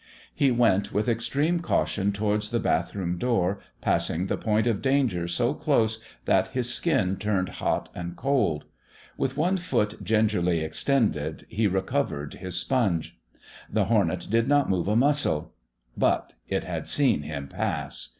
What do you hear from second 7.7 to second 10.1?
and cold. With one foot